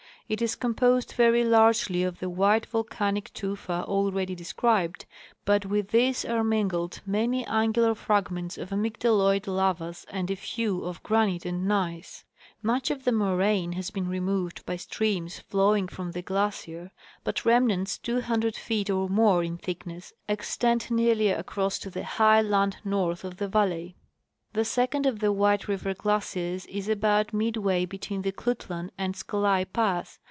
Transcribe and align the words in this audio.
It 0.29 0.41
is 0.41 0.55
composed 0.55 1.11
very 1.11 1.43
largely 1.43 2.03
of 2.03 2.19
the 2.21 2.29
white 2.29 2.65
volcanic 2.67 3.33
tufa 3.33 3.83
already 3.83 4.33
described, 4.33 5.05
but 5.43 5.65
with 5.65 5.89
this 5.89 6.23
are 6.23 6.41
min 6.41 6.69
gled 6.69 7.01
many 7.05 7.45
angular 7.47 7.93
fragments 7.95 8.57
of 8.57 8.69
amygdaloid 8.69 9.45
lavas 9.45 10.05
and 10.09 10.31
a 10.31 10.37
few 10.37 10.85
of 10.85 11.03
granite 11.03 11.45
and 11.45 11.67
gneiss. 11.67 12.23
Much 12.61 12.89
of 12.89 13.03
the 13.03 13.11
moraine 13.11 13.73
has 13.73 13.91
been 13.91 14.07
removed 14.07 14.65
by 14.65 14.77
streams 14.77 15.37
flowing 15.39 15.89
from 15.89 16.13
the 16.13 16.21
glacier, 16.21 16.91
but 17.25 17.43
remnants 17.43 17.97
200 17.97 18.55
feet 18.55 18.89
or 18.89 19.09
more 19.09 19.43
in 19.43 19.57
thickness 19.57 20.13
extend 20.29 20.89
nearly 20.89 21.27
across 21.27 21.77
to 21.79 21.89
the 21.89 22.05
high 22.05 22.41
land 22.41 22.77
north 22.85 23.25
of 23.25 23.35
the 23.35 23.49
valley. 23.49 23.97
The 24.53 24.65
second 24.65 25.05
of 25.05 25.19
the 25.19 25.31
White 25.31 25.69
river 25.69 25.93
glaciers 25.93 26.65
is 26.67 26.87
about 26.89 27.27
midAvay 27.29 27.87
be 27.87 27.97
tween 27.97 28.21
the 28.21 28.33
Klutlan 28.33 28.91
and 28.97 29.13
Scolai 29.15 29.65
pass. 29.65 30.19